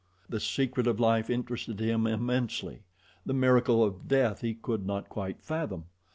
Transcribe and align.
The 0.27 0.39
secret 0.39 0.87
of 0.87 0.99
life 0.99 1.29
interested 1.29 1.79
him 1.79 2.07
immensely. 2.07 2.81
The 3.23 3.35
miracle 3.35 3.83
of 3.83 4.07
death 4.07 4.41
he 4.41 4.55
could 4.55 4.83
not 4.83 5.09
quite 5.09 5.43
fathom. 5.43 5.83